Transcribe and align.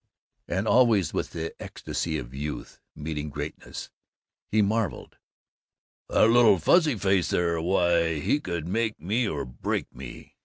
And 0.47 0.67
always, 0.67 1.13
with 1.13 1.29
the 1.29 1.53
ecstasy 1.61 2.17
of 2.17 2.33
youth 2.33 2.79
meeting 2.95 3.29
greatness, 3.29 3.91
he 4.49 4.63
marveled, 4.63 5.17
"That 6.09 6.25
little 6.31 6.57
fuzzy 6.57 6.95
face 6.95 7.29
there, 7.29 7.61
why, 7.61 8.19
he 8.19 8.39
could 8.39 8.67
make 8.67 8.99
me 8.99 9.27
or 9.27 9.45
break 9.45 9.93
me! 9.93 10.37